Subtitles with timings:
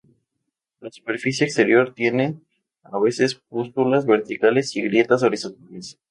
[0.79, 2.39] La superficie exterior tiene
[2.81, 5.99] a veces pústulas verticales y grietas horizontales.